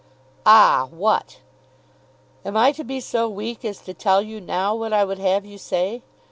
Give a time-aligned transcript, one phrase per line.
[0.47, 1.41] "Ah what!
[2.43, 5.45] Am I to be so weak as to tell you now what I would have
[5.45, 6.01] you say?